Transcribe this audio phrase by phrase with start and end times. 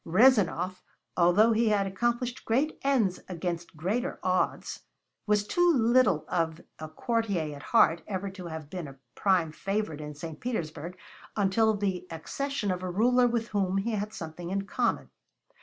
[0.03, 0.81] Rezanov,
[1.15, 4.81] although he had accomplished great ends against greater odds,
[5.27, 10.01] was too little of a courtier at heart ever to have been a prime favorite
[10.01, 10.39] in St.
[10.39, 10.97] Petersburg
[11.35, 15.11] until the accession of a ruler with whom he had something in common.